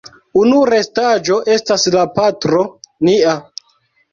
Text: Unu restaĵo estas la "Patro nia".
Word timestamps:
Unu 0.43 0.61
restaĵo 0.69 1.37
estas 1.57 1.85
la 1.99 2.07
"Patro 2.17 2.65
nia". 3.11 3.37